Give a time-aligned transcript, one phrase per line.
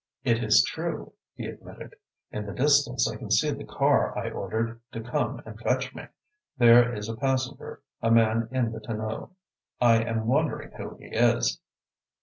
[0.23, 1.95] "It is true," he admitted.
[2.31, 6.05] "In the distance I can see the car I ordered to come and fetch me.
[6.57, 9.35] There is a passenger a man in the tonneau.
[9.79, 11.59] I am wondering who he is."